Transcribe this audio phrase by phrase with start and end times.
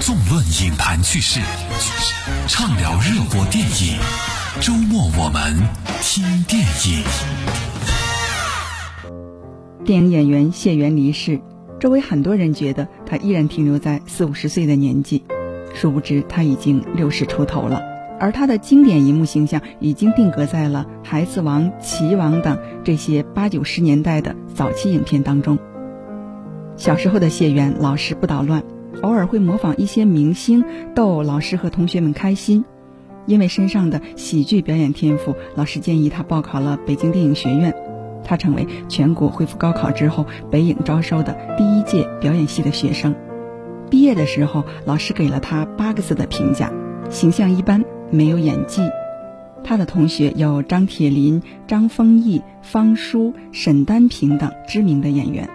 [0.00, 1.40] 纵论影坛趣事，
[2.48, 3.98] 畅聊热播电影。
[4.60, 5.54] 周末我们
[6.00, 7.04] 听电影。
[9.84, 11.40] 电影演员谢元离世，
[11.78, 15.24] 周围很多人觉得他依然停留在四五十岁的年纪，
[15.74, 17.82] 殊不知他已经六十出头了。
[18.18, 25.58] 而他的经典银幕形象已经定格在了《孩子王》《棋王》等这些八九十年代的早期影片当中。
[26.76, 28.62] 小时候的谢元老实不捣乱，
[29.00, 30.64] 偶尔会模仿一些明星
[30.94, 32.64] 逗老师和同学们开心。
[33.26, 37.74] 因为身上的喜剧表演天赋，老师建议他报考了北京电影学院。
[38.24, 43.14] 他成为全国恢复高考之后北影招收的第一届表演系的学生。
[43.90, 46.72] 毕业的时候，老师给了他八个字的评价：
[47.10, 47.84] 形象一般。
[48.14, 48.82] 没有演技，
[49.64, 55.48] 他的同学有张铁林、张丰毅、方舒、沈丹平等知名的演员。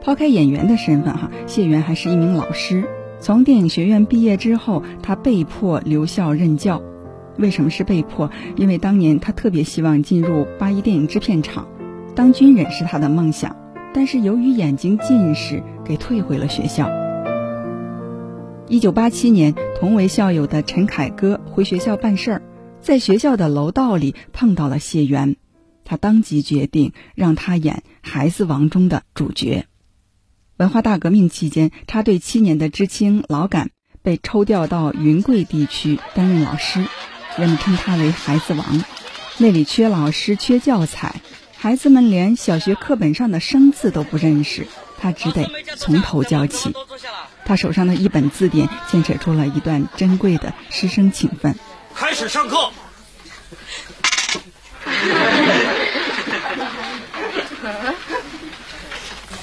[0.00, 2.84] 抛开演员的身份，哈，谢元还是一名老师。
[3.20, 6.82] 从电影学院毕业之后，他被迫留校任教。
[7.36, 8.30] 为什么是被迫？
[8.56, 11.68] 因为当年他特别希望进入八一电影制片厂，
[12.14, 13.56] 当军人是他的梦想。
[13.94, 16.88] 但是由于眼睛近视，给退回了学校。
[18.68, 22.42] 一九八七年，同为校友的陈凯歌回学校办事儿，
[22.80, 25.36] 在学校的楼道里碰到了谢元，
[25.84, 29.66] 他当即决定让他演《孩子王》中的主角。
[30.58, 33.70] 文化大革命期间，插队七年的知青老杆
[34.02, 36.84] 被抽调到云贵地区担任老师，
[37.36, 38.84] 人们称他为“孩子王”。
[39.38, 41.20] 那里缺老师，缺教材，
[41.56, 44.66] 孩子们连小学课本上的生字都不认识，
[45.00, 46.72] 他只得从头教起。
[47.44, 51.54] 他手上的一本字典牵扯出了一段珍贵的师生情分。
[51.94, 52.72] 开始上课。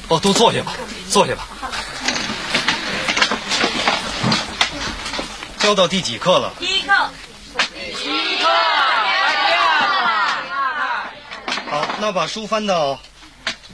[0.08, 0.72] 哦，都坐下吧，
[1.16, 1.48] 坐下吧。
[5.60, 6.52] 教到第几课了？
[6.60, 6.94] 第一课。
[7.80, 8.50] 第一课。
[11.72, 13.00] 好，那把书翻到，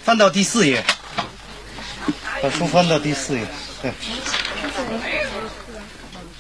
[0.04, 0.86] 翻到第四页。
[2.44, 3.48] 把书翻到第四页。
[3.82, 3.92] 对，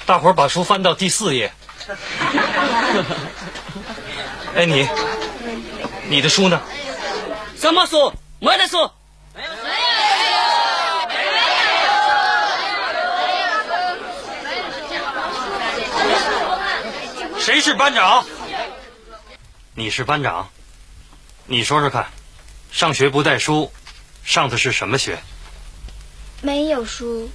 [0.06, 1.52] 大伙儿把书翻到第四页。
[4.56, 4.88] 哎，你，
[6.08, 6.62] 你的书呢？
[7.60, 8.14] 什么书？
[8.38, 8.78] 没的书。
[9.34, 9.72] 没有，没有，
[17.42, 18.24] 谁是班长？
[19.74, 20.48] 你是班长。
[21.48, 22.06] 你说说看，
[22.72, 23.74] 上学不带书，
[24.24, 25.20] 上的是什么学？
[26.42, 27.28] 没有书，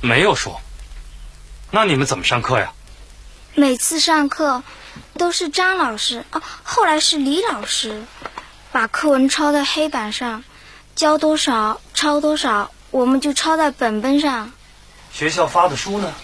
[0.00, 0.56] 没有书，
[1.70, 2.72] 那你们怎么上课呀？
[3.54, 4.62] 每次上课
[5.18, 8.02] 都是张老师哦，后来是李老师，
[8.72, 10.42] 把课文抄在黑板上，
[10.96, 14.50] 教多少抄多少，我们就抄在本本上。
[15.12, 16.14] 学校发的书呢？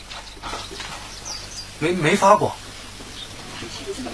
[1.80, 2.56] 没没发过。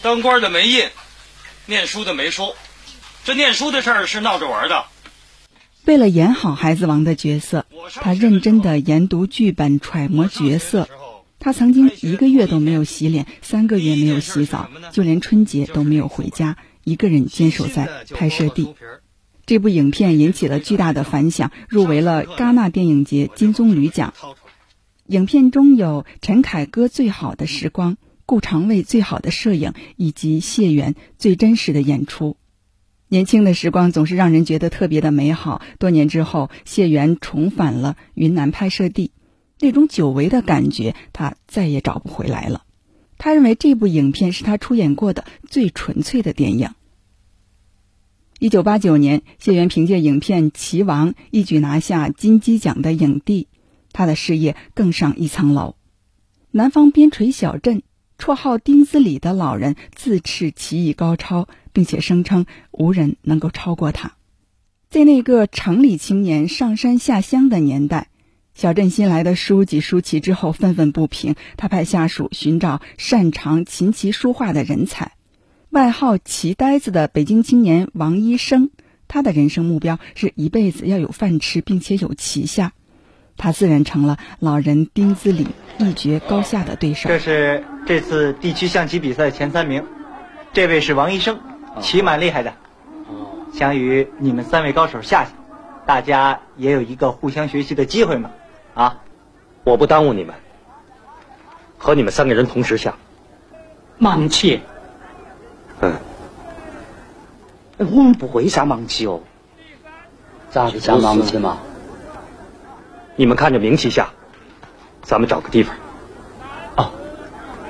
[0.00, 0.88] 当官的没印，
[1.66, 2.54] 念书的没书。
[3.24, 4.84] 这念书的事儿是闹着玩的。
[5.84, 10.88] 为了演好孩子王的角色，他认真的研读剧本，揣摩角色。
[11.40, 18.74] 他曾经一个月都没有洗脸，三个月没有洗澡，就连春节都没有回家，一个人坚守在拍摄地。
[19.48, 24.12] 这部影片引起了巨大的反响，入围了戛纳电影节金棕榈奖。
[25.06, 27.96] 影片中有陈凯歌最好的时光。
[28.26, 32.36] 顾长卫最好的摄影，以及谢元最真实的演出。
[33.08, 35.62] 年轻的时光总是让人觉得特别的美好。
[35.78, 39.12] 多年之后，谢元重返了云南拍摄地，
[39.60, 42.64] 那种久违的感觉，他再也找不回来了。
[43.16, 46.68] 他认为这部影片是他出演过的最纯粹的电影。
[48.40, 53.48] 一九八九年，谢元凭借影片《棋王》一举拿下金鸡奖的影帝，
[53.92, 55.74] 他的事业更上一层楼。
[56.52, 57.82] 南方边陲小镇。
[58.16, 64.16] 绰号丁子里的老人自恃棋艺高超，并且声称无人能够超过他。
[64.90, 68.08] 在那个城里青年上山下乡的年代，
[68.54, 75.12] 小镇新来的书记书棋之后愤愤不平，他派下属寻找擅长琴棋书画的人才。
[75.70, 78.70] 外号“棋呆子”的北京青年王医生，
[79.06, 82.72] 他的人生目标是一辈子要有饭吃，并且有棋下。
[83.36, 85.46] 他自然成了老人丁子礼
[85.78, 87.10] 一决高下的对手。
[87.10, 89.84] 这是这次地区象棋比赛前三名，
[90.54, 91.38] 这位是王医生，
[91.82, 92.54] 棋蛮厉害的，
[93.52, 95.32] 想与你们三位高手下下，
[95.84, 98.30] 大家也有一个互相学习的机会嘛。
[98.72, 99.02] 啊，
[99.64, 100.34] 我不耽误你们，
[101.76, 102.96] 和你们三个人同时下。
[103.98, 104.62] 慢切。
[107.78, 109.20] 我们不会下盲棋哦。
[110.50, 111.58] 咋个下盲棋嘛？
[113.16, 114.10] 你们看着名气下，
[115.02, 115.76] 咱们找个地方。
[116.76, 116.90] 哦，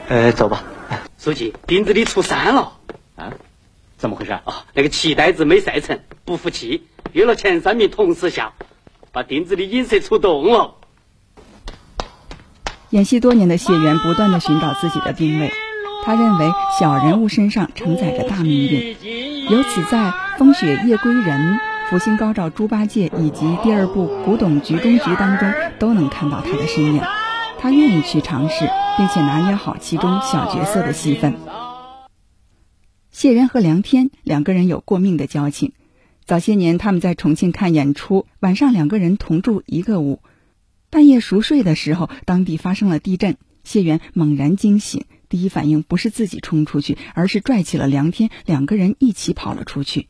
[0.09, 0.65] 呃，走吧。
[1.19, 2.73] 书记，钉子里出山了。
[3.17, 3.33] 啊？
[3.97, 4.33] 怎么回事？
[4.33, 8.53] 啊，那个棋袋子没赛成，不服气，约了前三名同时下，
[9.11, 10.77] 把钉子里引蛇出洞了。
[12.91, 15.53] 演戏多年的谢元不断的寻找自己的定位，
[16.05, 18.97] 他认为小人物身上承载着大命运，
[19.51, 21.53] 由此在《风雪夜归人》
[21.89, 27.01] 《福星高照猪八戒》以及第二部《古董局中局》当中都能看到他的身影。
[27.59, 28.69] 他愿意去尝试，
[28.99, 31.35] 并且拿捏好其中小角色的戏份。
[33.11, 35.73] 谢元和梁天两个人有过命的交情，
[36.27, 40.21] 早些年他们在重庆看演出，晚上两个人同住一个屋。
[40.91, 43.39] 半夜熟睡的时候，当地发生了地震。
[43.65, 50.09] 谢元猛然惊醒，第一反应不是自己冲出去，而是拽起了梁天，两个人一起跑了出去。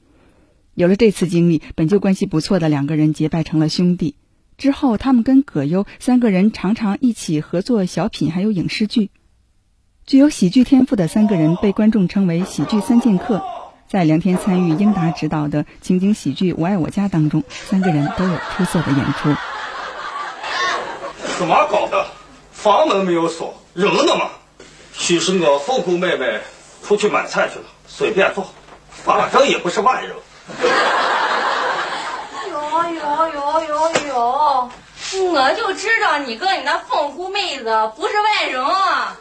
[0.74, 4.14] 有了这次经历，本就关系不错的两个人结拜成了兄弟。
[4.56, 9.10] 之后，他们跟葛优三个人常常一起合作小品，还有影视剧。
[10.06, 13.42] 具有喜剧天赋的三个人被观众称为“喜剧三剑客”。
[13.88, 19.34] 在梁天参与英达执导的情景喜剧《我爱我家》当中，三个人都有出色的演出。
[21.38, 22.06] 怎么搞的？
[22.52, 24.30] 房门没有锁，人呢嘛？
[24.98, 26.40] 许是我凤姑妹妹
[26.84, 28.44] 出去买菜去了，随便坐，
[29.04, 30.12] 反正也不是外人。
[32.50, 32.60] 有
[32.94, 34.70] 有有有有！
[35.32, 39.16] 我就知道你跟你那凤姑妹子不是外人啊！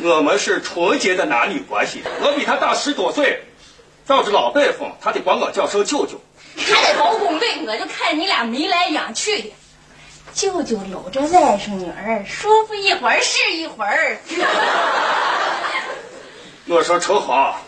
[0.00, 3.42] 我们是纯洁的男女关系，我比他大十多岁，
[4.06, 6.20] 照着老辈分，他得管我叫声舅舅。
[6.56, 9.52] 还得包公对，我就看你俩眉来眼去的。
[10.32, 14.18] 舅舅搂着外甥女儿，舒服一会儿是一会儿。
[16.66, 17.60] 我说陈华，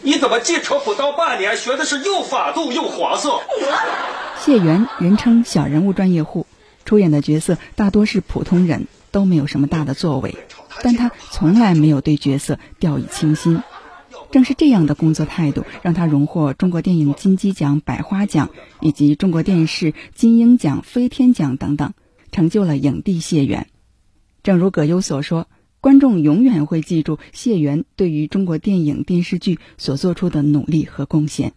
[0.00, 3.40] 你怎么进城不到半年，学的是又法度又黄色？
[4.40, 6.46] 谢元人称小人物专业户，
[6.84, 10.36] 出演的角色大多是普通人，都没有什么大的作为，
[10.82, 13.62] 但他从来没有对角色掉以轻心。
[14.30, 18.50] 正是这样的工作态度，让他荣获中国电影金鸡奖、百花奖
[18.80, 21.94] 以及中国电视金鹰奖、飞天奖等等，
[22.30, 23.68] 成就了影帝谢元。
[24.42, 25.48] 正如葛优所说，
[25.80, 31.52] 观众永远会记住谢元对于中国电影电视剧所做出的努力和贡献。